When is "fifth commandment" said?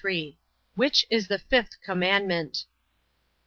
1.37-2.65